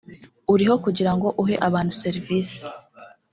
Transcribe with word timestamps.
uriho 0.53 0.75
kugira 0.85 1.11
ngo 1.15 1.27
uhe 1.41 1.55
abantu 1.67 1.91
serivisi 2.01 2.61